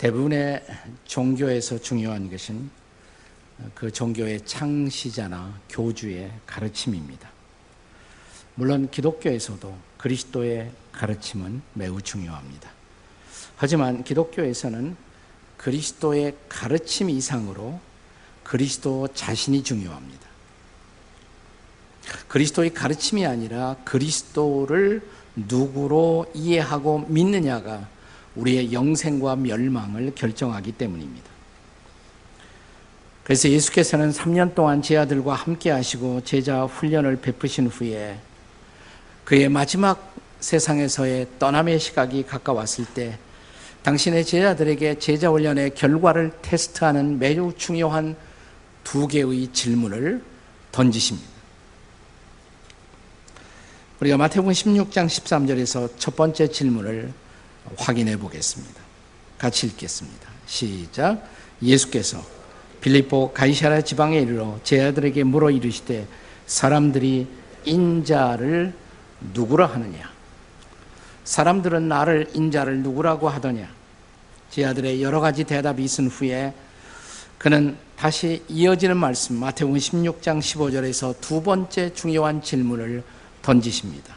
[0.00, 0.64] 대부분의
[1.04, 2.70] 종교에서 중요한 것은
[3.74, 7.28] 그 종교의 창시자나 교주의 가르침입니다.
[8.54, 12.70] 물론 기독교에서도 그리스도의 가르침은 매우 중요합니다.
[13.56, 14.96] 하지만 기독교에서는
[15.58, 17.78] 그리스도의 가르침 이상으로
[18.42, 20.26] 그리스도 자신이 중요합니다.
[22.26, 25.06] 그리스도의 가르침이 아니라 그리스도를
[25.36, 27.86] 누구로 이해하고 믿느냐가
[28.40, 31.30] 우리의 영생과 멸망을 결정하기 때문입니다.
[33.22, 38.18] 그래서 예수께서는 3년 동안 제 아들과 함께 하시고 제자 훈련을 베푸신 후에
[39.24, 43.18] 그의 마지막 세상에서의 떠남의 시각이 가까웠을 때
[43.82, 48.16] 당신의 제자들에게 제자 훈련의 결과를 테스트하는 매우 중요한
[48.82, 50.22] 두 개의 질문을
[50.72, 51.28] 던지십니다.
[54.00, 57.12] 우리가 마태복음 16장 13절에서 첫 번째 질문을
[57.76, 58.80] 확인해 보겠습니다.
[59.38, 60.28] 같이 읽겠습니다.
[60.46, 61.22] 시작.
[61.62, 62.22] 예수께서
[62.80, 66.06] 빌립보 가이사라 지방에 이르러 제 아들에게 물어 이르시되
[66.46, 67.26] 사람들이
[67.64, 68.74] 인자를
[69.34, 70.10] 누구라 하느냐?
[71.24, 73.68] 사람들은 나를 인자를 누구라고 하더냐?
[74.50, 76.52] 제 아들의 여러 가지 대답이 있은 후에
[77.38, 83.04] 그는 다시 이어지는 말씀 마태복음 16장 15절에서 두 번째 중요한 질문을
[83.42, 84.16] 던지십니다.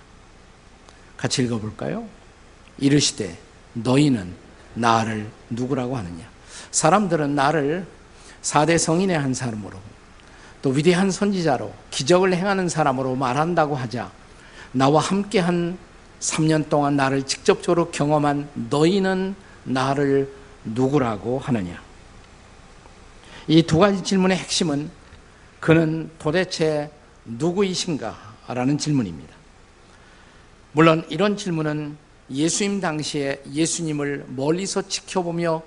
[1.18, 2.08] 같이 읽어볼까요?
[2.78, 3.38] 이르시되
[3.74, 4.34] 너희는
[4.74, 6.28] 나를 누구라고 하느냐?
[6.72, 7.86] 사람들은 나를
[8.42, 9.78] 사대 성인의 한 사람으로
[10.62, 14.12] 또 위대한 선지자로 기적을 행하는 사람으로 말한다고 하자
[14.72, 15.78] 나와 함께 한
[16.20, 21.82] 3년 동안 나를 직접적으로 경험한 너희는 나를 누구라고 하느냐?
[23.48, 24.90] 이 두 가지 질문의 핵심은
[25.60, 26.90] 그는 도대체
[27.26, 28.34] 누구이신가?
[28.48, 29.34] 라는 질문입니다.
[30.74, 31.98] 물론 이런 질문은
[32.34, 35.62] 예수님 당시에 예수님을 멀리서 지켜보며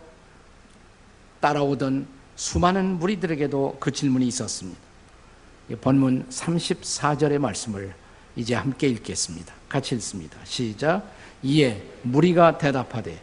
[1.40, 4.78] 따라오던 수많은 무리들에게도 그 질문이 있었습니다.
[5.80, 7.94] 본문 34절의 말씀을
[8.36, 9.54] 이제 함께 읽겠습니다.
[9.68, 10.38] 같이 읽습니다.
[10.44, 11.02] 시작.
[11.42, 13.20] 이에 무리가 대답하되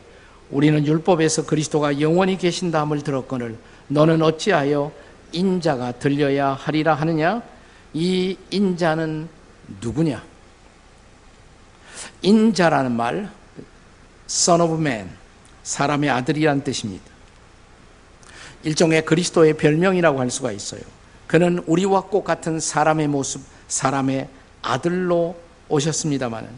[0.50, 3.58] 우리는 율법에서 그리스도가 영원히 계신다함을 들었거늘
[3.88, 4.92] 너는 어찌하여
[5.32, 7.42] 인자가 들려야 하리라 하느냐?
[7.94, 9.28] 이 인자는
[9.82, 10.33] 누구냐?
[12.24, 13.32] 인자라는 말
[14.28, 15.10] son of man
[15.64, 17.06] 사람의 아들이란 뜻입니다.
[18.64, 20.82] 일종의 그리스도의 별명이라고 할 수가 있어요.
[21.28, 24.30] 그는 우리와 꼭 같은 사람의 모습, 사람의
[24.62, 25.36] 아들로
[25.70, 26.50] 오셨습니다마는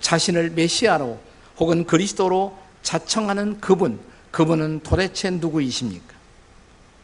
[0.00, 1.18] 자신을 메시아로
[1.58, 3.98] 혹은 그리스도로 자청하는 그분,
[4.30, 6.14] 그분은 도대체 누구이십니까?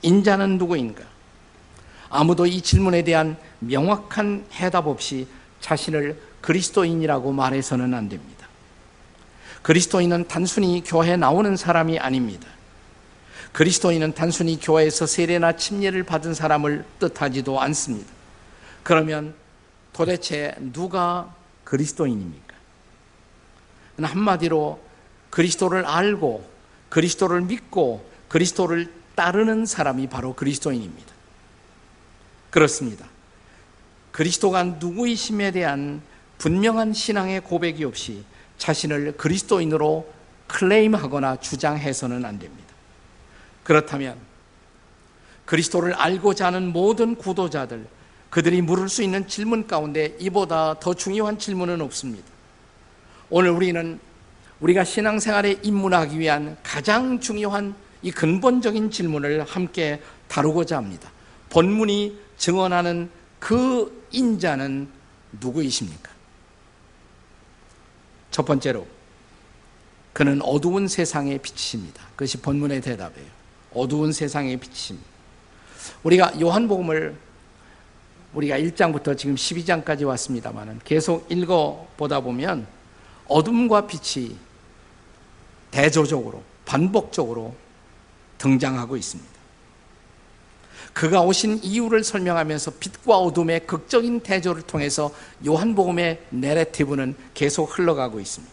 [0.02, 1.04] 인자는 누구인가?
[2.10, 5.26] 아무도 이 질문에 대한 명확한 해답 없이
[5.60, 8.46] 자신을 그리스도인이라고 말해서는 안 됩니다.
[9.62, 12.48] 그리스도인은 단순히 교회에 나오는 사람이 아닙니다.
[13.52, 18.10] 그리스도인은 단순히 교회에서 세례나 침례를 받은 사람을 뜻하지도 않습니다.
[18.82, 19.34] 그러면
[19.92, 22.52] 도대체 누가 그리스도인입니까?
[24.02, 24.80] 한마디로
[25.30, 26.50] 그리스도를 알고
[26.88, 31.12] 그리스도를 믿고 그리스도를 따르는 사람이 바로 그리스도인입니다.
[32.50, 33.06] 그렇습니다.
[34.10, 36.02] 그리스도가 누구이심에 대한
[36.42, 38.24] 분명한 신앙의 고백이 없이
[38.58, 40.12] 자신을 그리스도인으로
[40.48, 42.74] 클레임하거나 주장해서는 안 됩니다.
[43.62, 44.16] 그렇다면
[45.44, 47.86] 그리스도를 알고자 하는 모든 구도자들,
[48.28, 52.26] 그들이 물을 수 있는 질문 가운데 이보다 더 중요한 질문은 없습니다.
[53.30, 54.00] 오늘 우리는
[54.58, 61.08] 우리가 신앙생활에 입문하기 위한 가장 중요한 이 근본적인 질문을 함께 다루고자 합니다.
[61.50, 64.88] 본문이 증언하는 그 인자는
[65.40, 66.11] 누구이십니까?
[68.32, 68.86] 첫 번째로,
[70.12, 72.02] 그는 어두운 세상의 빛이십니다.
[72.16, 73.28] 그것이 본문의 대답이에요.
[73.74, 75.08] 어두운 세상의 빛이십니다.
[76.02, 77.16] 우리가 요한복음을
[78.34, 82.66] 우리가 1장부터 지금 12장까지 왔습니다만 계속 읽어 보다 보면
[83.28, 84.36] 어둠과 빛이
[85.70, 87.54] 대조적으로 반복적으로
[88.38, 89.31] 등장하고 있습니다.
[90.92, 95.12] 그가 오신 이유를 설명하면서 빛과 어둠의 극적인 대조를 통해서
[95.46, 98.52] 요한복음의 내레티브는 계속 흘러가고 있습니다.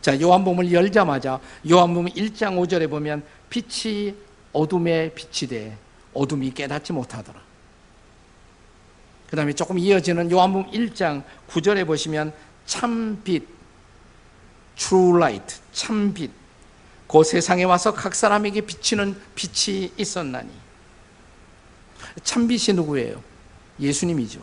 [0.00, 4.14] 자, 요한복음을 열자마자 요한복음 1장 5절에 보면 빛이
[4.52, 5.76] 어둠에 빛이 돼
[6.14, 7.40] 어둠이 깨닫지 못하더라.
[9.28, 12.32] 그 다음에 조금 이어지는 요한복음 1장 9절에 보시면
[12.66, 13.46] 참빛,
[14.76, 16.30] true light, 참빛.
[17.08, 20.67] 그 세상에 와서 각 사람에게 비치는 빛이 있었나니.
[22.22, 23.22] 참빛이 누구예요?
[23.80, 24.40] 예수님이죠.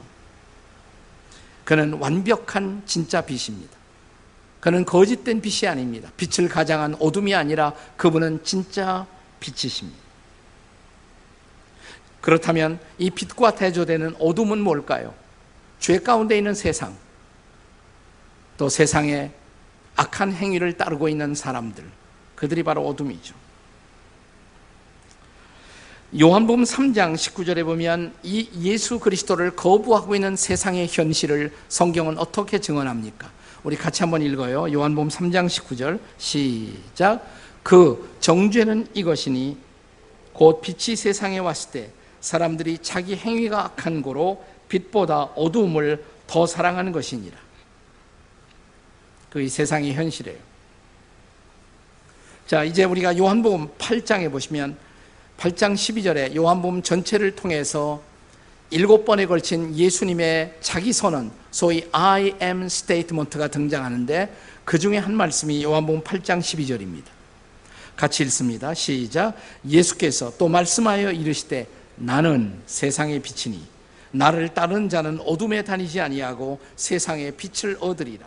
[1.63, 3.75] 그는 완벽한 진짜 빛입니다.
[4.59, 6.09] 그는 거짓된 빛이 아닙니다.
[6.17, 9.05] 빛을 가장한 어둠이 아니라 그분은 진짜
[9.39, 9.99] 빛이십니다.
[12.21, 15.13] 그렇다면 이 빛과 대조되는 어둠은 뭘까요?
[15.79, 16.95] 죄 가운데 있는 세상,
[18.57, 19.31] 또 세상에
[19.95, 21.83] 악한 행위를 따르고 있는 사람들,
[22.35, 23.35] 그들이 바로 어둠이죠.
[26.17, 33.29] 요한복음 3장 19절에 보면 이 예수 그리스도를 거부하고 있는 세상의 현실을 성경은 어떻게 증언합니까?
[33.65, 34.71] 우리 같이 한번 읽어요.
[34.71, 37.21] 요한복음 3장 19절 시작.
[37.63, 39.57] 그 정죄는 이것이니
[40.31, 41.91] 곧 빛이 세상에 왔을 때
[42.21, 47.37] 사람들이 자기 행위가 악한 고로 빛보다 어두움을 더 사랑하는 것이니라.
[49.31, 50.39] 그 세상의 현실이에요.
[52.47, 54.84] 자, 이제 우리가 요한복음 8장에 보시면
[55.37, 58.01] 8장 12절에 요한복음 전체를 통해서
[58.69, 64.33] 일곱 번에 걸친 예수님의 자기 선언, 소위 I am statement가 등장하는데
[64.63, 67.05] 그 중에 한 말씀이 요한복음 8장 12절입니다.
[67.95, 68.73] 같이 읽습니다.
[68.73, 69.35] 시작.
[69.67, 73.65] 예수께서 또 말씀하여 이르시되 나는 세상의 빛이니
[74.11, 78.25] 나를 따르는 자는 어둠에 다니지 아니하고 세상의 빛을 얻으리라.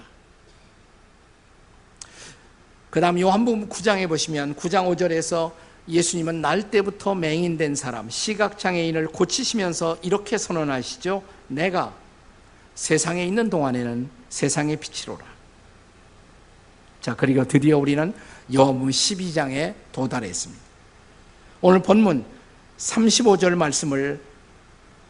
[2.90, 5.52] 그다음 요한복음 9장에 보시면 9장 5절에서
[5.88, 11.22] 예수님은 날 때부터 맹인된 사람, 시각장애인을 고치시면서 이렇게 선언하시죠.
[11.48, 11.94] 내가
[12.74, 15.24] 세상에 있는 동안에는 세상의 빛이로라.
[17.00, 18.12] 자, 그리고 드디어 우리는
[18.52, 20.62] 여무 12장에 도달했습니다.
[21.60, 22.24] 오늘 본문
[22.76, 24.20] 35절 말씀을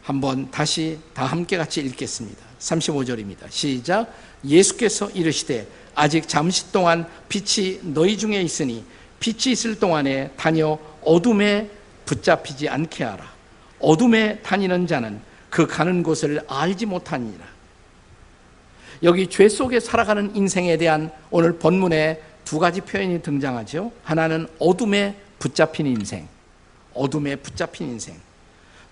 [0.01, 2.43] 한번 다시 다 함께 같이 읽겠습니다.
[2.59, 3.51] 35절입니다.
[3.51, 4.13] 시작.
[4.43, 8.83] 예수께서 이르시되 아직 잠시 동안 빛이 너희 중에 있으니
[9.19, 11.69] 빛이 있을 동안에 다녀 어둠에
[12.05, 13.31] 붙잡히지 않게 하라.
[13.79, 17.45] 어둠에 다니는 자는 그 가는 곳을 알지 못하니라.
[19.03, 23.91] 여기 죄 속에 살아가는 인생에 대한 오늘 본문에 두 가지 표현이 등장하죠.
[24.03, 26.27] 하나는 어둠에 붙잡힌 인생,
[26.93, 28.15] 어둠에 붙잡힌 인생.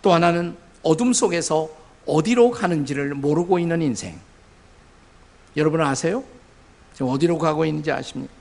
[0.01, 1.69] 또 하나는 어둠 속에서
[2.05, 4.17] 어디로 가는지를 모르고 있는 인생.
[5.57, 6.23] 여러분 아세요?
[6.93, 8.31] 지금 어디로 가고 있는지 아십니까?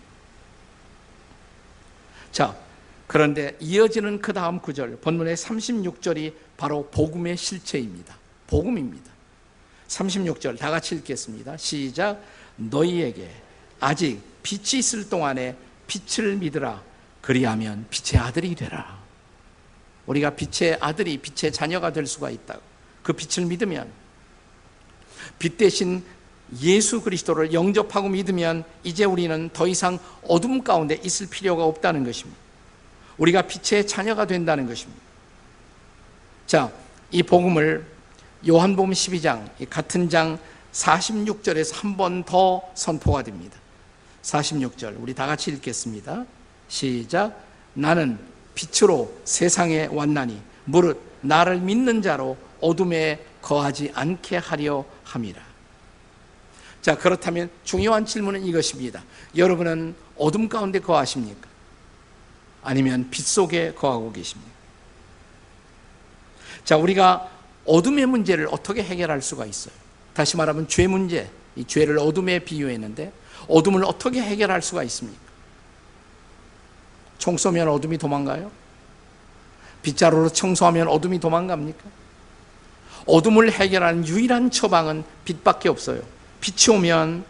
[2.37, 2.55] 자,
[3.06, 8.15] 그런데 이어지는 그 다음 구절, 본문의 36절이 바로 복음의 실체입니다.
[8.47, 9.11] 복음입니다.
[9.88, 11.56] 36절 다 같이 읽겠습니다.
[11.56, 12.23] 시작.
[12.56, 13.31] 너희에게
[13.81, 15.56] 아직 빛이 있을 동안에
[15.87, 16.83] 빛을 믿으라.
[17.23, 18.99] 그리하면 빛의 아들이 되라.
[20.05, 22.59] 우리가 빛의 아들이 빛의 자녀가 될 수가 있다.
[23.03, 23.91] 그 빛을 믿으면
[25.38, 26.05] 빛 대신
[26.62, 32.38] 예수 그리스도를 영접하고 믿으면 이제 우리는 더 이상 어둠 가운데 있을 필요가 없다는 것입니다.
[33.19, 35.00] 우리가 빛의 자녀가 된다는 것입니다.
[36.46, 36.70] 자,
[37.10, 37.84] 이 복음을
[38.46, 40.38] 요한복음 12장 같은 장
[40.72, 43.58] 46절에서 한 번 더 선포가 됩니다.
[44.22, 46.25] 46절 우리 다 같이 읽겠습니다.
[46.69, 47.40] 시작.
[47.75, 48.19] 나는
[48.54, 55.45] 빛으로 세상에 왔나니 무릇 나를 믿는 자로 어둠에 거하지 않게 하려 함이라.
[56.87, 59.03] 자, 그렇다면 중요한 질문은 이것입니다.
[59.37, 61.49] 여러분은 어둠 가운데 거하십니까?
[62.62, 64.53] 아니면 빛 속에 거하고 계십니까?
[66.65, 67.29] 자, 우리가
[67.65, 69.75] 어둠의 문제를 어떻게 해결할 수가 있어요?
[70.15, 73.12] 다시 말하면 죄 문제, 이 죄를 어둠에 비유했는데
[73.49, 75.21] 어둠을 어떻게 해결할 수가 있습니까?
[77.19, 78.49] 총 쏘면 어둠이 도망가요?
[79.83, 81.83] 빗자루로 청소하면 어둠이 도망갑니까?
[83.07, 86.14] 어둠을 해결하는 유일한 처방은 빛밖에 없어요.
[86.47, 87.25] 빛이 오면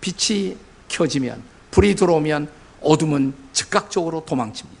[0.00, 0.56] 빛이
[0.88, 1.42] 켜지면
[1.72, 2.48] 불이 들어오면
[2.82, 4.80] 어둠은 즉각적으로 도망칩니다.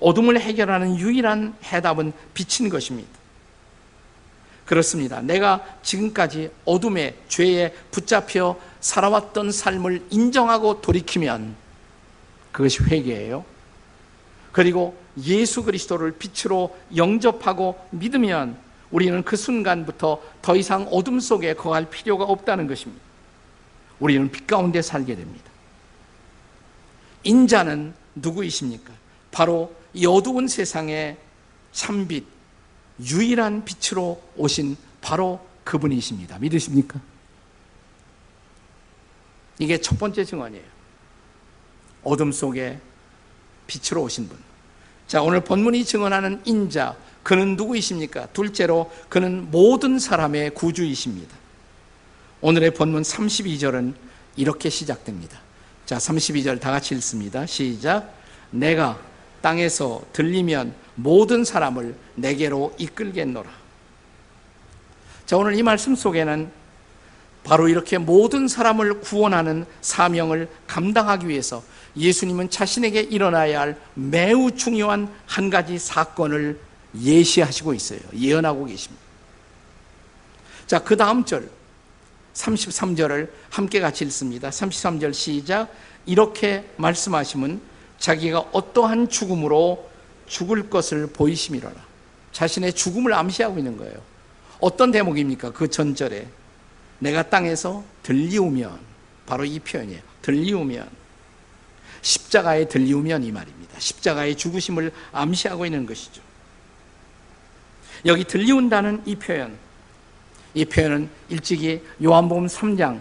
[0.00, 3.10] 어둠을 해결하는 유일한 해답은 빛인 것입니다.
[4.64, 5.20] 그렇습니다.
[5.22, 11.56] 내가 지금까지 어둠의 죄에 붙잡혀 살아왔던 삶을 인정하고 돌이키면
[12.52, 13.44] 그것이 회개예요.
[14.52, 18.63] 그리고 예수 그리스도를 빛으로 영접하고 믿으면
[18.94, 23.02] 우리는 그 순간부터 더 이상 어둠 속에 거할 필요가 없다는 것입니다.
[23.98, 25.50] 우리는 빛 가운데 살게 됩니다.
[27.24, 28.92] 인자는 누구이십니까?
[29.32, 31.16] 바로 이 어두운 세상의
[31.72, 32.24] 참빛,
[33.00, 36.38] 유일한 빛으로 오신 바로 그분이십니다.
[36.38, 37.00] 믿으십니까?
[39.58, 40.64] 이게 첫 번째 증언이에요.
[42.04, 42.78] 어둠 속에
[43.66, 44.38] 빛으로 오신 분.
[45.08, 48.26] 자, 오늘 본문이 증언하는 인자, 그는 누구이십니까?
[48.26, 51.34] 둘째로, 그는 모든 사람의 구주이십니다.
[52.40, 53.94] 오늘의 본문 32절은
[54.36, 55.40] 이렇게 시작됩니다.
[55.86, 57.46] 자, 32절 다 같이 읽습니다.
[57.46, 58.14] 시작.
[58.50, 59.00] 내가
[59.40, 63.50] 땅에서 들리면 모든 사람을 내게로 이끌겠노라.
[65.26, 66.50] 자, 오늘 이 말씀 속에는
[67.42, 71.62] 바로 이렇게 모든 사람을 구원하는 사명을 감당하기 위해서
[71.96, 76.58] 예수님은 자신에게 일어나야 할 매우 중요한 한 가지 사건을
[77.00, 78.00] 예시하시고 있어요.
[78.16, 79.02] 예언하고 계십니다.
[80.66, 81.50] 자, 그 다음 절,
[82.34, 84.50] 33절을 함께 같이 읽습니다.
[84.50, 85.68] 33절 시작.
[86.06, 87.60] 이렇게 말씀하시면
[87.98, 89.88] 자기가 어떠한 죽음으로
[90.26, 91.74] 죽을 것을 보이심이로라.
[92.32, 93.94] 자신의 죽음을 암시하고 있는 거예요.
[94.60, 95.52] 어떤 대목입니까?
[95.52, 96.26] 그 전절에
[96.98, 98.78] 내가 땅에서 들리우면
[99.26, 100.00] 바로 이 표현이에요.
[100.22, 100.88] 들리우면
[102.02, 103.78] 십자가에 들리우면 이 말입니다.
[103.78, 106.22] 십자가의 죽으심을 암시하고 있는 것이죠.
[108.06, 109.56] 여기 들리운다는 이 표현,
[110.52, 113.00] 이 표현은 일찍이 요한복음 3장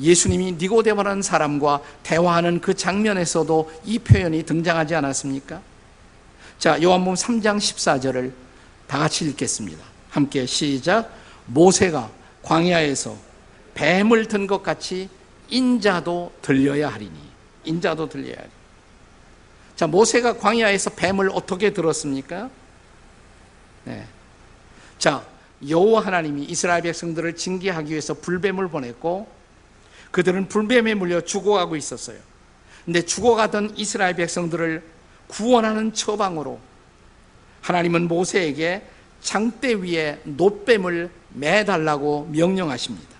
[0.00, 5.60] 예수님이 니고데모라는 사람과 대화하는 그 장면에서도 이 표현이 등장하지 않았습니까?
[6.58, 8.32] 자, 요한복음 3장 14절을
[8.86, 9.84] 다 같이 읽겠습니다.
[10.10, 11.12] 함께 시작.
[11.46, 12.10] 모세가
[12.42, 13.16] 광야에서
[13.74, 15.08] 뱀을 든 것 같이
[15.48, 17.18] 인자도 들려야 하리니.
[17.64, 18.48] 인자도 들려야 하리.
[19.76, 22.48] 자, 모세가 광야에서 뱀을 어떻게 들었습니까?
[23.84, 24.06] 네.
[25.02, 25.26] 자,
[25.68, 29.26] 여호와 하나님이 이스라엘 백성들을 징계하기 위해서 불뱀을 보냈고
[30.12, 32.18] 그들은 불뱀에 물려 죽어가고 있었어요.
[32.84, 34.80] 근데 죽어가던 이스라엘 백성들을
[35.26, 36.60] 구원하는 처방으로
[37.62, 38.86] 하나님은 모세에게
[39.20, 43.10] 장대 위에 노뱀을 매달라고 명령하십니다.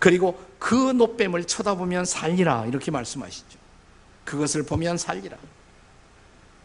[0.00, 3.56] 그리고 그 노뱀을 쳐다보면 살리라 이렇게 말씀하시죠.
[4.24, 5.36] 그것을 보면 살리라.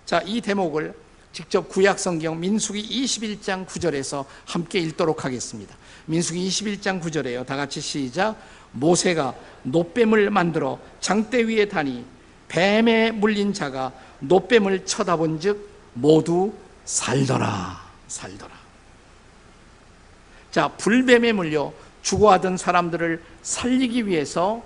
[0.07, 1.02] 자, 이 대목을
[1.33, 5.75] 직접 구약 성경 민수기 21장 9절에서 함께 읽도록 하겠습니다.
[6.05, 7.43] 민수기 21장 9절에요.
[7.43, 8.35] 다 같이 시작.
[8.71, 12.05] 모세가 노뱀을 만들어 장대 위에 다니
[12.47, 16.53] 뱀에 물린 자가 노뱀을 쳐다본즉 모두
[16.85, 17.81] 살더라.
[18.07, 18.53] 살더라.
[20.51, 21.73] 자, 불뱀에 물려
[22.03, 24.63] 죽어가던 사람들을 살리기 위해서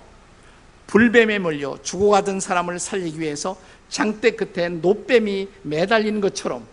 [0.86, 3.56] 불뱀에 물려 죽어가던 사람을 살리기 위해서
[3.88, 6.66] 장대 끝에 노뱀이 매달린 것처럼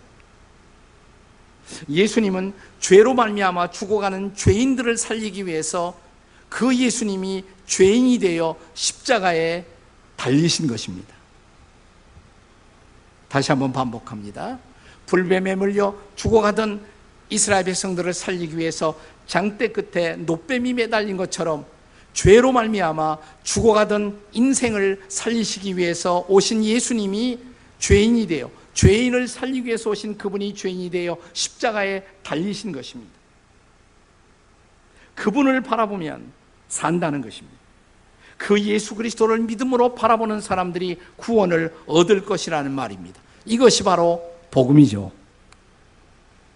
[1.88, 5.98] 예수님은 죄로 말미암아 죽어가는 죄인들을 살리기 위해서
[6.48, 9.64] 그 예수님이 죄인이 되어 십자가에
[10.16, 11.14] 달리신 것입니다.
[13.28, 14.58] 다시 한번 반복합니다.
[15.06, 16.84] 불뱀에 물려 죽어가던
[17.30, 21.66] 이스라엘 백성들을 살리기 위해서 장대 끝에 노뱀이 매달린 것처럼
[22.16, 27.38] 죄로 말미암아 죽어가던 인생을 살리시기 위해서 오신 예수님이
[27.78, 33.12] 죄인이 되어 죄인을 살리기 위해서 오신 그분이 죄인이 되어 십자가에 달리신 것입니다.
[35.14, 36.32] 그분을 바라보면
[36.68, 37.54] 산다는 것입니다.
[38.38, 43.20] 그 예수 그리스도를 믿음으로 바라보는 사람들이 구원을 얻을 것이라는 말입니다.
[43.44, 45.12] 이것이 바로 복음이죠.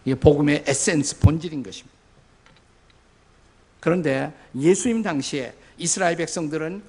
[0.06, 1.99] 이게 복음의 에센스, 본질인 것입니다.
[3.80, 6.82] 그런데 예수님 당시에 이스라엘 백성들은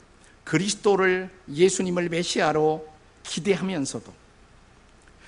[0.44, 2.88] 그리스도를 예수님을 메시아로
[3.24, 4.14] 기대하면서도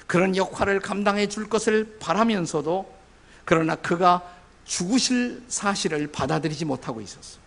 [0.07, 2.93] 그런 역할을 감당해 줄 것을 바라면서도
[3.45, 4.21] 그러나 그가
[4.65, 7.39] 죽으실 사실을 받아들이지 못하고 있었어.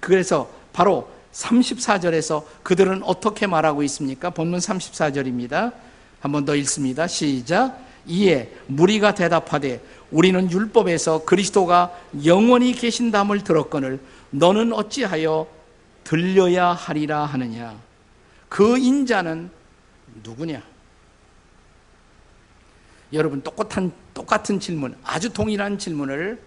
[0.00, 4.30] 그래서 바로 34절에서 그들은 어떻게 말하고 있습니까?
[4.30, 5.72] 본문 34절입니다.
[6.20, 7.06] 한 번 더 읽습니다.
[7.08, 7.78] 시작.
[8.06, 9.80] 이에 무리가 대답하되
[10.10, 15.46] 우리는 율법에서 그리스도가 영원히 계신담을 들었거늘 너는 어찌하여
[16.04, 17.78] 들려야 하리라 하느냐
[18.48, 19.50] 그 인자는
[20.22, 20.62] 누구냐
[23.12, 26.40] 여러분 똑같은 똑같은 질문 아주 동일한 질문을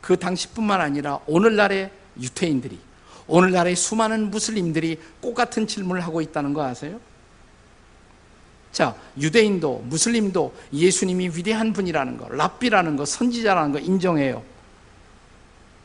[0.00, 1.90] 그 당시뿐만 아니라 오늘날의
[2.20, 2.78] 유태인들이
[3.26, 7.00] 오늘날의 수많은 무슬림들이 똑같은 질문을 하고 있다는 거 아세요?
[8.72, 14.42] 자, 유대인도 무슬림도 예수님이 위대한 분이라는 거, 랍비라는 거, 선지자라는 거 인정해요.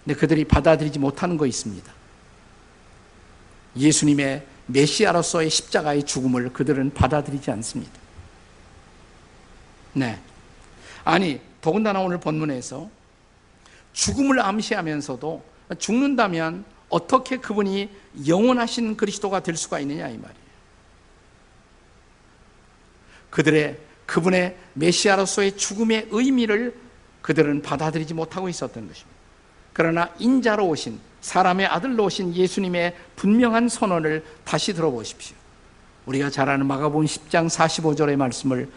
[0.06, 1.92] 근데 그들이 받아들이지 못하는 거 있습니다.
[3.76, 7.92] 예수님의 메시아로서의 십자가의 죽음을 그들은 받아들이지 않습니다.
[9.94, 10.20] 네.
[11.04, 12.90] 아니, 더군다나 오늘 본문에서
[13.92, 15.44] 죽음을 암시하면서도
[15.78, 17.90] 죽는다면 어떻게 그분이
[18.28, 20.47] 영원하신 그리스도가 될 수가 있느냐 이 말이에요.
[23.38, 23.78] 그들의
[24.08, 26.74] 그분의 메시아로서의 죽음의 의미를
[27.22, 29.18] 그들은 받아들이지 못하고 있었던 것입니다.
[29.74, 35.36] 그러나 인자로 오신 사람의 아들로 오신 예수님의 분명한 선언을 다시 들어보십시오.
[36.08, 38.72] 우리가 잘 아는 마가복음 10장 45절의 말씀을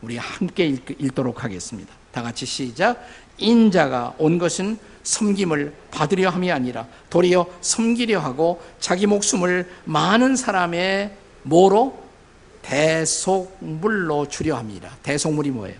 [0.00, 1.92] 우리 함께 읽, 도록 하겠습니다.
[2.12, 3.04] 다 같이 시작.
[3.38, 12.03] 인자가 온 것은 섬김을 받으려 함이 아니라 도리어 섬기려 하고 자기 목숨을 많은 사람의 뭐로
[12.64, 14.96] 대속물로 주려 합니다.
[15.02, 15.76] 대속물이 뭐예요?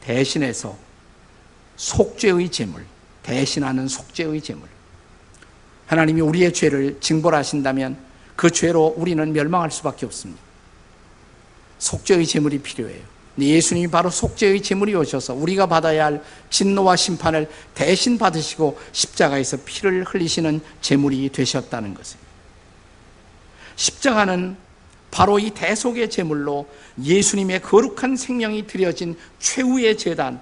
[0.00, 0.76] 대신해서
[1.76, 2.84] 속죄의 제물,
[3.22, 4.68] 대신하는 속죄의 제물.
[5.86, 7.96] 하나님이 우리의 죄를 징벌하신다면
[8.34, 10.42] 그 죄로 우리는 멸망할 수밖에 없습니다.
[11.78, 13.02] 속죄의 제물이 필요해요.
[13.38, 20.60] 예수님이 바로 속죄의 제물이 오셔서 우리가 받아야 할 진노와 심판을 대신 받으시고 십자가에서 피를 흘리시는
[20.80, 22.20] 제물이 되셨다는 것이에요.
[23.76, 24.56] 십자가는
[25.10, 26.68] 바로 이 대속의 제물로
[27.02, 30.40] 예수님의 거룩한 생명이 드려진 최후의 재단,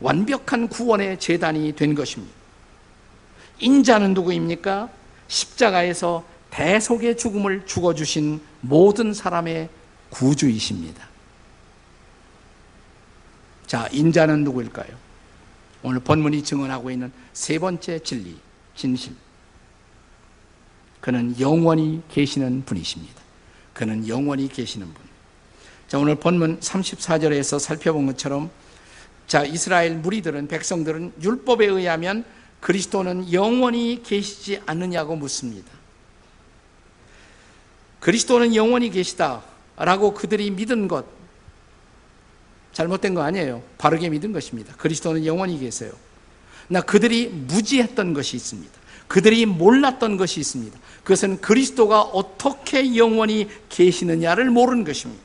[0.00, 2.34] 완벽한 구원의 재단이 된 것입니다.
[3.60, 4.88] 인자는 누구입니까?
[5.26, 9.68] 십자가에서 대속의 죽음을 죽어주신 모든 사람의
[10.10, 11.06] 구주이십니다.
[13.66, 14.88] 자, 인자는 누구일까요?
[15.82, 18.36] 오늘 본문이 증언하고 있는 세 번째 진리,
[18.74, 19.12] 진실.
[21.00, 23.27] 그는 영원히 계시는 분이십니다.
[23.78, 25.04] 그는 영원히 계시는 분.
[25.86, 28.50] 자, 오늘 본문 34절에서 살펴본 것처럼
[29.28, 32.24] 자, 이스라엘 무리들은 백성들은 율법에 의하면
[32.58, 35.70] 그리스도는 영원히 계시지 않느냐고 묻습니다.
[38.00, 41.06] 그리스도는 영원히 계시다라고 그들이 믿은 것
[42.72, 43.62] 잘못된 거 아니에요.
[43.78, 44.74] 바르게 믿은 것입니다.
[44.74, 45.92] 그리스도는 영원히 계세요.
[46.66, 48.77] 나 그들이 무지했던 것이 있습니다.
[49.08, 50.78] 그들이 몰랐던 것이 있습니다.
[51.02, 55.22] 그것은 그리스도가 어떻게 영원히 계시느냐를 모르는 것입니다.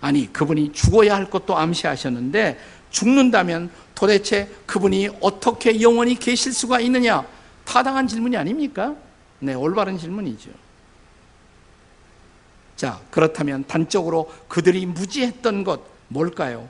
[0.00, 2.58] 아니, 그분이 죽어야 할 것도 암시하셨는데
[2.90, 7.26] 죽는다면 도대체 그분이 어떻게 영원히 계실 수가 있느냐?
[7.64, 8.94] 타당한 질문이 아닙니까?
[9.40, 10.50] 네, 올바른 질문이죠.
[12.76, 16.68] 자, 그렇다면 단적으로 그들이 무지했던 것 뭘까요?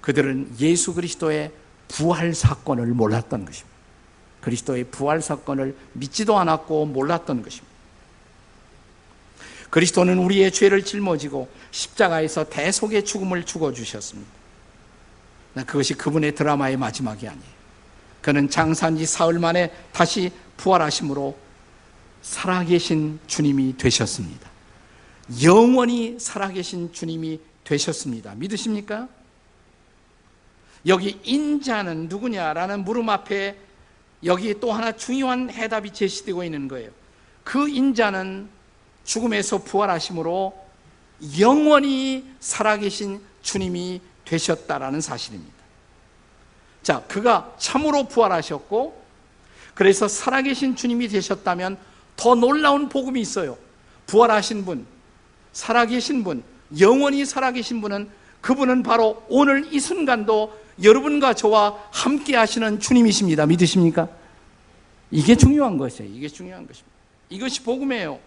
[0.00, 1.50] 그들은 예수 그리스도의
[1.88, 3.75] 부활 사건을 몰랐던 것입니다.
[4.46, 7.74] 그리스도의 부활 사건을 믿지도 않았고 몰랐던 것입니다.
[9.70, 14.30] 그리스도는 우리의 죄를 짊어지고 십자가에서 대속의 죽음을 죽어 주셨습니다.
[15.66, 17.56] 그것이 그분의 드라마의 마지막이 아니에요.
[18.22, 21.36] 그는 장산지 사흘 만에 다시 부활하심으로
[22.22, 24.48] 살아계신 주님이 되셨습니다.
[25.42, 28.34] 영원히 살아계신 주님이 되셨습니다.
[28.36, 29.08] 믿으십니까?
[30.86, 33.65] 여기 인자는 누구냐라는 물음 앞에
[34.24, 36.90] 여기 또 하나 중요한 해답이 제시되고 있는 거예요.
[37.44, 38.48] 그 인자는
[39.04, 40.66] 죽음에서 부활하심으로
[41.38, 45.54] 영원히 살아계신 주님이 되셨다라는 사실입니다.
[46.82, 49.04] 자, 그가 참으로 부활하셨고,
[49.74, 51.78] 그래서 살아계신 주님이 되셨다면
[52.16, 53.56] 더 놀라운 복음이 있어요.
[54.06, 54.86] 부활하신 분,
[55.52, 56.42] 살아계신 분,
[56.78, 58.08] 영원히 살아계신 분은
[58.40, 63.46] 그분은 바로 오늘 이 순간도 여러분과 저와 함께 하시는 주님이십니다.
[63.46, 64.08] 믿으십니까?
[65.10, 66.12] 이게 중요한 것이에요.
[66.12, 66.94] 이게 중요한 것입니다.
[67.30, 68.18] 이것이 복음이에요.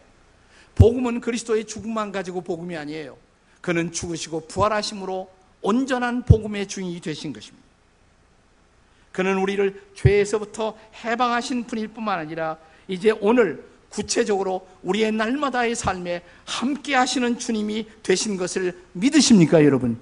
[0.76, 3.18] 복음은 그리스도의 죽음만 가지고 복음이 아니에요.
[3.62, 5.30] 그는 죽으시고 부활하심으로
[5.62, 7.68] 온전한 복음의 주인이 되신 것입니다.
[9.12, 12.58] 그는 우리를 죄에서부터 해방하신 분일 뿐만 아니라
[12.88, 20.00] 이제 오늘 구체적으로 우리의 날마다의 삶에 함께 하시는 주님이 되신 것을 믿으십니까, 여러분?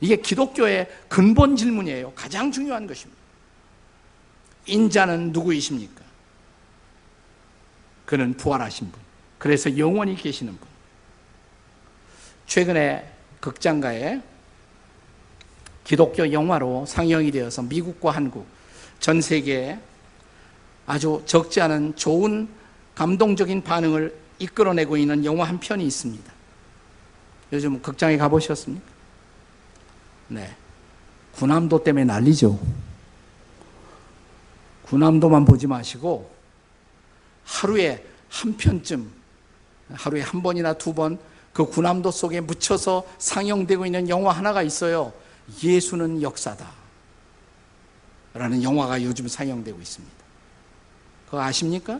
[0.00, 2.12] 이게 기독교의 근본 질문이에요.
[2.12, 3.20] 가장 중요한 것입니다.
[4.66, 6.04] 인자는 누구이십니까?
[8.04, 9.00] 그는 부활하신 분.
[9.38, 10.68] 그래서 영원히 계시는 분.
[12.46, 14.20] 최근에 극장가에
[15.84, 18.46] 기독교 영화로 상영이 되어서 미국과 한국,
[18.98, 19.78] 전 세계에
[20.86, 22.48] 아주 적지 않은 좋은
[22.94, 26.32] 감동적인 반응을 이끌어내고 있는 영화 한 편이 있습니다.
[27.52, 28.95] 요즘 극장에 가보셨습니까?
[30.28, 30.54] 네.
[31.34, 32.58] 군함도 때문에 난리죠.
[34.82, 36.30] 군함도만 보지 마시고
[37.44, 39.10] 하루에 한 편쯤,
[39.92, 41.18] 하루에 한 번이나 두 번
[41.56, 45.10] 그 군함도 속에 묻혀서 상영되고 있는 영화 하나가 있어요.
[45.64, 46.70] 예수는 역사다.
[48.34, 50.14] 라는 영화가 요즘 상영되고 있습니다.
[51.24, 51.98] 그거 아십니까?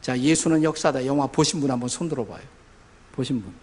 [0.00, 1.06] 자, 예수는 역사다.
[1.06, 2.42] 영화 보신 분 한번 손 들어봐요.
[3.12, 3.54] 보신 분.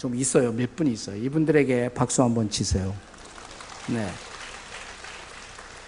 [0.00, 0.50] 좀 있어요.
[0.50, 1.14] 몇분 있어요.
[1.16, 2.94] 이분들에게 박수 한번 치세요.
[3.86, 4.10] 네.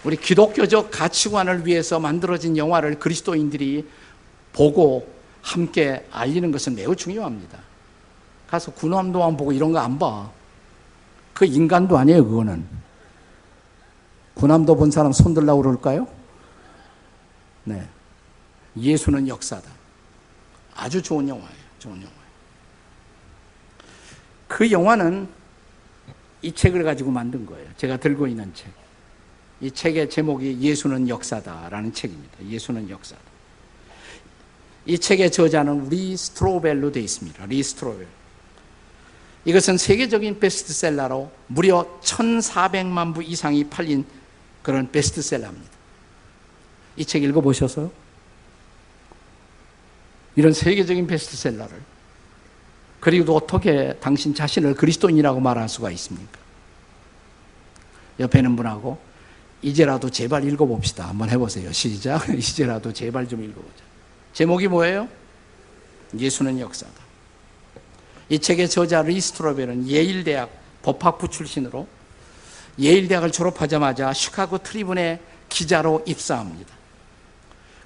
[0.03, 3.89] 우리 기독교적 가치관을 위해서 만들어진 영화를 그리스도인들이
[4.51, 7.57] 보고 함께 알리는 것은 매우 중요합니다.
[8.47, 10.29] 가서 군함도안 보고 이런 거 안 봐.
[11.33, 12.63] 그 인간도 아니에요, 그거는.
[14.35, 16.07] 군함도 본 사람 손 들라고 그럴까요?
[17.63, 17.83] 네.
[18.77, 19.71] 예수는 역사다.
[20.75, 21.63] 아주 좋은 영화예요.
[21.79, 22.22] 좋은 영화.
[24.53, 25.27] 그 영화는
[26.43, 27.67] 이 책을 가지고 만든 거예요.
[27.75, 28.71] 제가 들고 있는 책.
[29.61, 32.37] 이 책의 제목이 예수는 역사다라는 책입니다.
[32.47, 33.19] 예수는 역사다.
[34.85, 37.43] 이 책의 저자는 리 스트로벨로 되어 있습니다.
[37.47, 38.05] 리 스트로벨.
[39.45, 44.05] 이것은 세계적인 베스트셀러로 무려 1,400만 부 이상이 팔린
[44.61, 45.73] 그런 베스트셀러입니다.
[46.97, 47.91] 이 책 읽어보셨어요?
[50.35, 51.92] 이런 세계적인 베스트셀러를.
[53.03, 56.39] 그리고 어떻게 당신 자신을 그리스도인이라고 말할 수가 있습니까?
[58.17, 58.97] 옆에 있는 분하고
[59.61, 61.09] 이제라도 제발 읽어봅시다.
[61.09, 61.69] 한번 해보세요.
[61.73, 62.29] 시작.
[62.33, 63.83] 이제라도 제발 좀 읽어보자.
[64.31, 65.09] 제목이 뭐예요?
[66.17, 66.93] 예수는 역사다.
[68.29, 70.49] 이 책의 저자 리스트로벨은 예일대학
[70.81, 71.85] 법학부 출신으로
[72.79, 76.73] 예일대학을 졸업하자마자 시카고 트리븐의 기자로 입사합니다.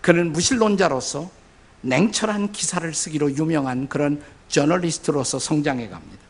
[0.01, 1.31] 그는 무신론자로서
[1.81, 6.23] 냉철한 기사를 쓰기로 유명한 그런 저널리스트로서 성장해 갑니다.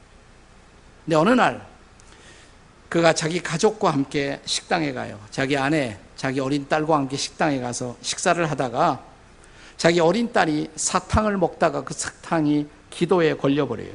[1.06, 1.65] 근데 어느 날
[2.89, 5.19] 그가 자기 가족과 함께 식당에 가요.
[5.32, 9.03] 자기 아내, 자기 어린 딸과 함께 식당에 가서 식사를 하다가
[9.75, 13.93] 자기 어린 딸이 사탕을 먹다가 그 사탕이 기도에 걸려버려요.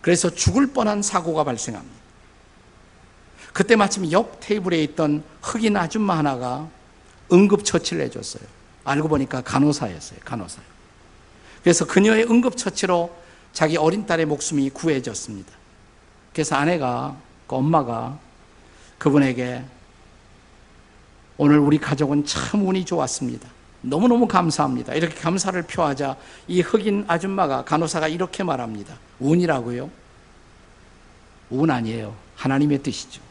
[0.00, 2.00] 그래서 죽을 뻔한 사고가 발생합니다.
[3.52, 6.68] 그때 마침 옆 테이블에 있던 흑인 아줌마 하나가
[7.32, 8.42] 응급처치를 해줬어요.
[8.84, 10.20] 알고 보니까 간호사였어요.
[10.24, 10.60] 간호사.
[11.62, 13.14] 그래서 그녀의 응급처치로
[13.52, 15.52] 자기 어린 딸의 목숨이 구해졌습니다.
[16.32, 18.18] 그래서 아내가, 그 엄마가
[18.98, 19.64] 그분에게
[21.36, 23.48] 오늘 우리 가족은 참 운이 좋았습니다.
[23.82, 24.94] 너무너무 감사합니다.
[24.94, 26.16] 이렇게 감사를 표하자
[26.48, 28.94] 이 흑인 아줌마가 간호사가 이렇게 말합니다.
[29.18, 29.90] 운이라고요?
[31.50, 32.14] 운 아니에요.
[32.36, 33.22] 하나님의 뜻이죠.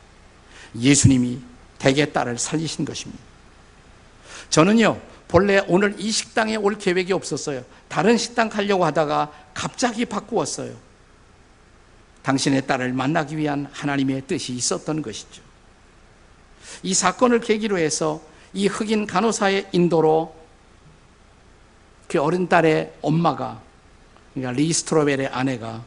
[0.77, 1.39] 예수님이
[1.77, 3.21] 대개 딸을 살리신 것입니다.
[4.49, 4.99] 저는요,
[5.29, 7.63] 본래 오늘 이 식당에 올 계획이 없었어요.
[7.87, 10.75] 다른 식당 가려고 하다가 갑자기 바꾸었어요.
[12.23, 15.43] 당신의 딸을 만나기 위한 하나님의 뜻이 있었던 것이죠.
[16.81, 18.21] 이 사건을 계기로 해서
[18.53, 20.35] 이 흑인 간호사의 인도로
[22.07, 23.61] 그 어린 딸의 엄마가
[24.33, 25.83] 그러니까 리스트로벨의 아내가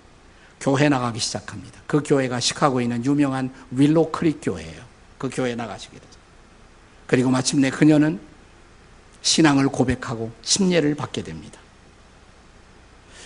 [0.61, 1.81] 교회 나가기 시작합니다.
[1.89, 4.85] 그 교회가 시카고에 있는 유명한 윌로 크릭 교회예요.
[5.19, 6.19] 그 교회에 나가시게 되죠.
[7.09, 8.32] 그리고 마침내 그녀는
[9.23, 11.59] 신앙을 고백하고 침례를 받게 됩니다.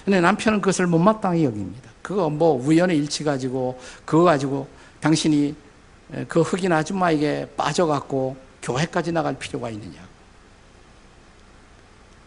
[0.05, 1.91] 근데 남편은 그것을 못마땅히 여깁니다.
[2.01, 4.69] 그거 뭐 우연의 일치 가지고 그거 가지고
[5.01, 5.57] 당신이
[6.29, 10.07] 그 흑인 아줌마에게 빠져갖고 교회까지 나갈 필요가 있느냐.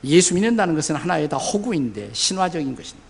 [0.03, 3.09] 예수 믿는다는 것은 하나의 다 허구인데 신화적인 것입니다.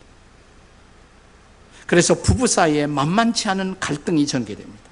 [1.86, 4.90] 그래서 부부 사이에 만만치 않은 갈등이 전개됩니다.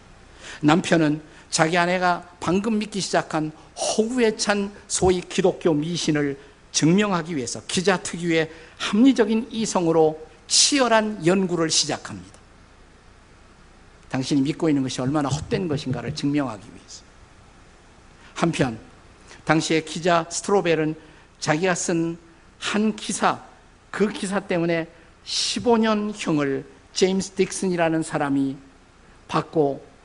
[0.62, 1.22] 남편은
[1.58, 6.40] 자기 아내가 방금 믿기 시작한 허구에 찬 소위 기독교 미신을
[6.72, 12.38] 증명하기 위해서 기자 특유의 합리적인 이성으로 치열한 연구를 시작합니다.
[14.10, 17.02] 당신이 믿고 있는 것이 얼마나 헛된 것인가를 증명하기 위해서.
[18.36, 18.78] 한편
[19.44, 20.94] 당시의 기자 스트로벨은
[21.40, 22.20] 자기가 쓴
[22.60, 23.44] 한 기사,
[23.90, 24.88] 그 기사 때문에
[25.26, 28.58] 15년형을 제임스 딕슨이라는 사람이
[29.28, 29.97] 받고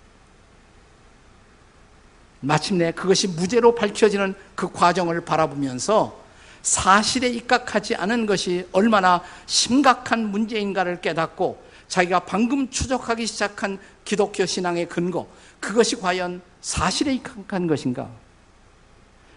[2.43, 6.21] 마침내 그것이 무죄로 밝혀지는 그 과정을 바라보면서
[6.61, 15.27] 사실에 입각하지 않은 것이 얼마나 심각한 문제인가를 깨닫고 자기가 방금 추적하기 시작한 기독교 신앙의 근거,
[15.61, 18.11] 그것이 과연 사실에 입각한 것인가?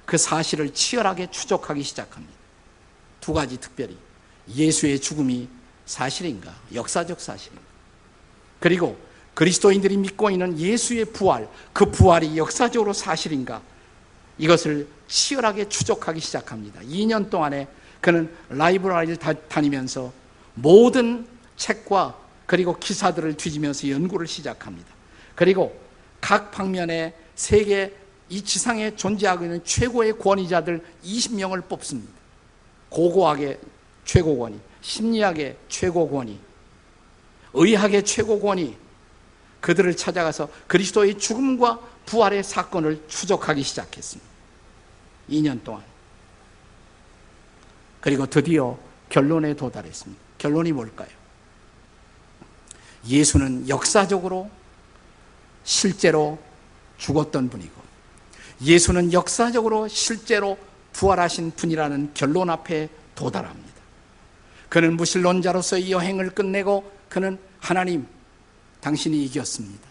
[0.06, 2.34] 그 사실을 치열하게 추적하기 시작합니다.
[3.20, 3.98] 두 가지 특별히
[4.48, 5.50] 예수의 죽음이
[5.86, 6.54] 사실인가?
[6.74, 7.62] 역사적 사실인가?
[8.60, 8.98] 그리고
[9.36, 13.62] 그리스도인들이 믿고 있는 예수의 부활, 그 부활이 역사적으로 사실인가?
[14.38, 16.82] 이것을 치열하게 추적하기 시작합니다.
[16.82, 17.68] 2년 동안에
[18.02, 19.18] 그는 라이브러리를
[19.48, 20.12] 다니면서
[20.56, 24.88] 모든 책과 그리고 기사들을 뒤지면서 연구를 시작합니다.
[25.36, 25.78] 그리고
[26.22, 27.94] 각 방면에 세계
[28.30, 32.12] 이 지상에 존재하고 있는 최고의 권위자들 20명을 뽑습니다.
[32.90, 33.60] 고고학의
[34.06, 36.40] 최고 권위, 심리학의 최고 권위,
[37.54, 38.76] 의학의 최고 권위,
[39.66, 44.32] 그들을 찾아가서 그리스도의 죽음과 부활의 사건을 추적하기 시작했습니다.
[45.28, 45.82] 2년 동안.
[48.00, 48.78] 그리고 드디어
[49.10, 50.22] 결론에 도달했습니다.
[50.38, 51.10] 결론이 뭘까요?
[53.08, 54.52] 예수는 역사적으로
[55.64, 56.38] 실제로
[57.00, 57.82] 죽었던 분이고,
[58.62, 60.60] 예수는 역사적으로 실제로
[60.94, 63.74] 부활하신 분이라는 결론 앞에 도달합니다.
[64.70, 68.08] 그는 무신론자로서의 여행을 끝내고 그는 하나님,
[68.86, 69.82] 당신이 이겼습니다.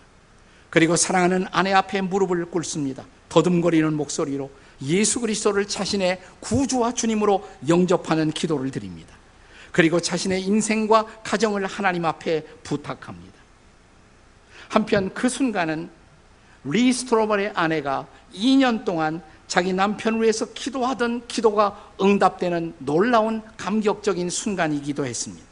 [0.70, 3.04] 그리고 사랑하는 아내 앞에 무릎을 꿇습니다.
[3.28, 4.48] 더듬거리는 목소리로
[4.82, 9.16] 예수 그리스도를 자신의 구주와 주님으로 영접하는 기도를 드립니다.
[9.72, 13.34] 그리고 자신의 인생과 가정을 하나님 앞에 부탁합니다.
[14.68, 15.90] 한편 그 순간은
[16.62, 25.44] 리스트로벌의 아내가 2년 동안 자기 남편을 위해서 기도하던 기도가 응답되는 놀라운 감격적인 순간이기도 했습니다.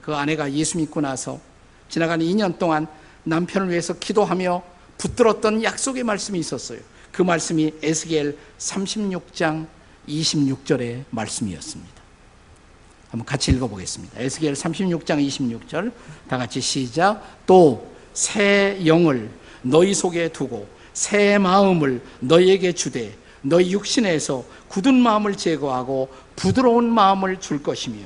[0.00, 1.51] 그 아내가 예수 믿고 나서
[1.92, 2.88] 지나간 2년 동안
[3.22, 4.62] 남편을 위해서 기도하며
[4.98, 6.80] 붙들었던 약속의 말씀이 있었어요.
[7.12, 9.66] 그 말씀이 에스겔 36장
[10.08, 12.02] 26절의 말씀이었습니다.
[13.10, 14.18] 한번 같이 읽어보겠습니다.
[14.20, 15.92] 에스겔 36장 26절
[16.28, 17.22] 다 같이 시작.
[17.46, 19.30] 또 새 영을
[19.62, 27.62] 너희 속에 두고 새 마음을 너희에게 주되 너희 육신에서 굳은 마음을 제거하고 부드러운 마음을 줄
[27.62, 28.00] 것이며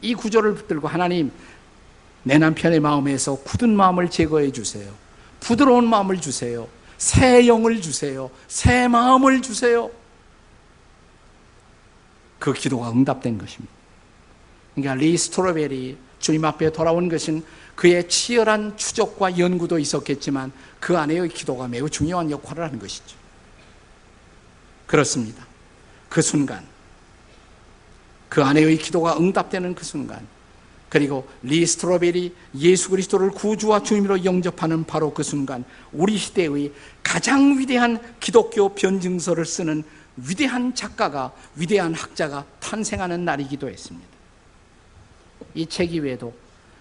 [0.00, 1.32] 이 구절을 붙들고 하나님
[2.22, 4.92] 내 남편의 마음에서 굳은 마음을 제거해 주세요.
[5.40, 6.68] 부드러운 마음을 주세요.
[6.98, 8.30] 새 영을 주세요.
[8.48, 9.90] 새 마음을 주세요.
[12.38, 13.72] 그 기도가 응답된 것입니다.
[14.74, 21.68] 그러니까 리 스토로벨이 주님 앞에 돌아온 것은 그의 치열한 추적과 연구도 있었겠지만 그 안에의 기도가
[21.68, 23.16] 매우 중요한 역할을 하는 것이죠.
[24.86, 25.46] 그렇습니다.
[26.08, 26.66] 그 순간,
[28.28, 30.26] 그 안에의 기도가 응답되는 그 순간,
[30.88, 36.72] 그리고 리 스트로벨이 예수 그리스도를 구주와 주님으로 영접하는 바로 그 순간, 우리 시대의
[37.02, 39.84] 가장 위대한 기독교 변증서를 쓰는
[40.16, 44.08] 위대한 작가가, 위대한 학자가 탄생하는 날이기도 했습니다.
[45.54, 46.34] 이 책 이외에도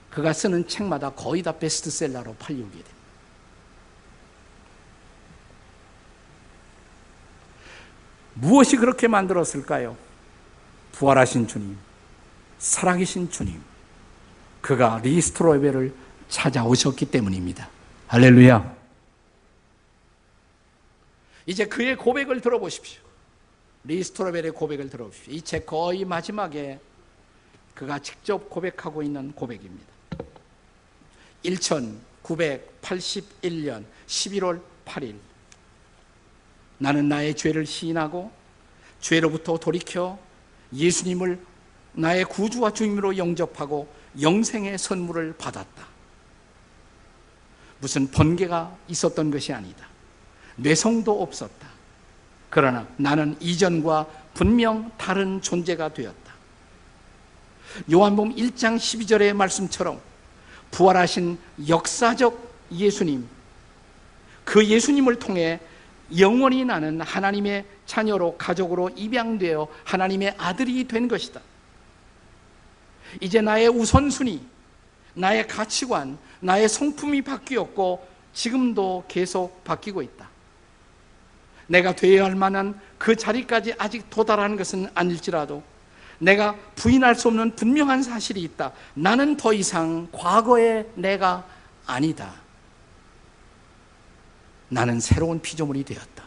[0.10, 2.92] 그가 쓰는 책마다 거의 다 베스트셀러로 팔리게 됩니다.
[8.34, 9.98] 무엇이 그렇게 만들었을까요?
[10.94, 11.78] 부활하신 주님,
[12.60, 13.62] 살아계신 주님,
[14.62, 15.94] 그가 리스트로베를
[16.30, 17.70] 찾아오셨기 때문입니다.
[18.08, 18.76] 할렐루야.
[21.46, 23.02] 이제 그의 고백을 들어보십시오.
[23.86, 25.34] 리스트로벨의 고백을 들어보십시오.
[25.34, 26.80] 이 책 거의 마지막에
[27.74, 29.86] 그가 직접 고백하고 있는 고백입니다.
[31.44, 35.16] 1981년 11월 8일
[36.80, 38.30] 나는 나의 죄를 시인하고
[39.00, 40.20] 죄로부터 돌이켜
[40.74, 41.40] 예수님을
[41.94, 43.88] 나의 구주와 주님으로 영접하고
[44.22, 45.88] 영생의 선물을 받았다.
[47.80, 49.88] 무슨 번개가 있었던 것이 아니다.
[50.56, 51.68] 뇌성도 없었다.
[52.50, 56.34] 그러나 나는 이전과 분명 다른 존재가 되었다.
[57.92, 60.00] 요한복음 1장 12절의 말씀처럼
[60.72, 63.28] 부활하신 역사적 예수님,
[64.44, 65.60] 그 예수님을 통해
[66.18, 71.42] 영원히 나는 하나님의 자녀로 가족으로 입양되어 하나님의 아들이 된 것이다.
[73.22, 74.42] 이제 나의 우선순위,
[75.14, 80.30] 나의 가치관, 나의 성품이 바뀌었고 지금도 계속 바뀌고 있다.
[81.68, 85.64] 내가 되어야 할 만한 그 자리까지 아직 도달하는 것은 아닐지라도
[86.20, 88.72] 내가 부인할 수 없는 분명한 사실이 있다.
[88.94, 91.46] 나는 더 이상 과거의 내가
[91.86, 92.34] 아니다.
[94.70, 96.27] 나는 새로운 피조물이 되었다.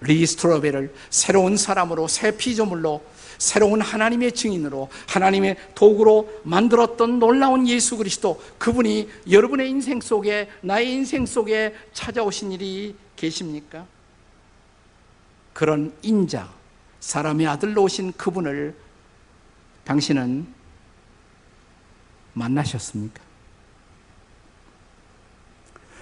[0.00, 3.02] 리 스트로베를 새로운 사람으로 새 피조물로
[3.38, 11.26] 새로운 하나님의 증인으로 하나님의 도구로 만들었던 놀라운 예수 그리스도 그분이 여러분의 인생 속에 나의 인생
[11.26, 13.86] 속에 찾아오신 일이 계십니까?
[15.52, 16.52] 그런 인자
[17.00, 18.74] 사람의 아들로 오신 그분을
[19.84, 20.46] 당신은
[22.34, 23.22] 만나셨습니까?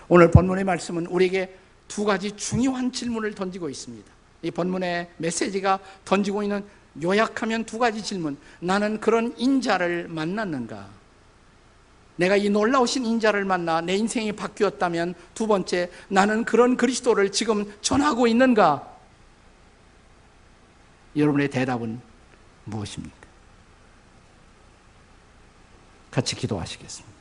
[0.09, 1.55] 오늘 본문의 말씀은 우리에게
[1.89, 4.11] 두 가지 중요한 질문을 던지고 있습니다.
[4.43, 6.65] 이 본문의 메시지가 던지고 있는
[7.03, 8.37] 요약하면 두 가지 질문.
[8.61, 10.89] 나는 그런 인자를 만났는가?
[12.17, 18.27] 내가 이 놀라우신 인자를 만나 내 인생이 바뀌었다면 두 번째, 나는 그런 그리스도를 지금 전하고
[18.27, 18.93] 있는가?
[21.17, 22.01] 여러분의 대답은
[22.65, 23.17] 무엇입니까?
[26.11, 27.14] 같이 기도하시겠습니다.